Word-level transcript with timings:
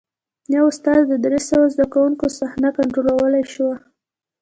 یوه 0.55 0.67
استاد 0.69 0.99
د 1.07 1.13
درې 1.25 1.39
سوه 1.49 1.65
زده 1.73 1.85
کوونکو 1.93 2.25
صحنه 2.39 2.69
کنټرولولی 2.77 3.43
شوه. 3.53 3.75